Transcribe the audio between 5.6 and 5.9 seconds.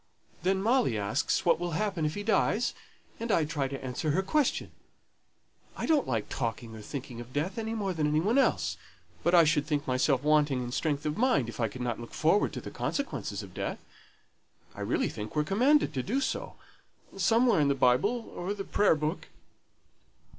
I